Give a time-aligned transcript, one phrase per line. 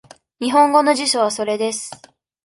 [0.39, 1.91] 日本語の辞書はそれです。